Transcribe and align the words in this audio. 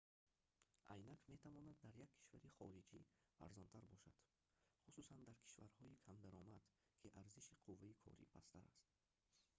айнак 0.93 1.19
метавонад 1.31 1.77
дар 1.83 1.93
як 2.05 2.09
кишвари 2.15 2.51
хориҷӣ 2.59 2.99
арзонтар 3.45 3.83
бошад 3.93 4.17
хусусан 4.83 5.19
дар 5.27 5.37
кишварҳои 5.43 6.01
камдаромад 6.05 6.63
ки 6.99 7.07
арзиши 7.21 7.55
қувваи 7.63 7.99
корӣ 8.03 8.25
пасттар 8.35 8.63
аст 8.71 8.85